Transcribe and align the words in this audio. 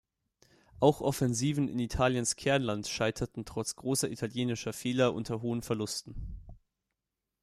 Auch 0.79 1.01
Offensiven 1.01 1.67
in 1.67 1.77
Italiens 1.77 2.35
Kernland 2.35 2.87
scheiterten 2.87 3.45
trotz 3.45 3.75
großer 3.75 4.09
italienischer 4.09 4.73
Fehler 4.73 5.13
unter 5.13 5.43
hohen 5.43 5.61
Verlusten. 5.61 6.39